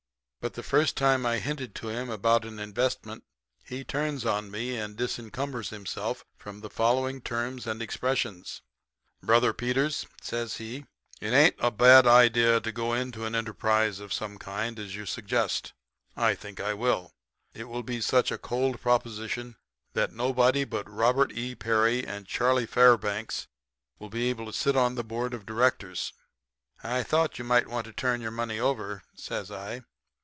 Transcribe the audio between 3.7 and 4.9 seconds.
turns on me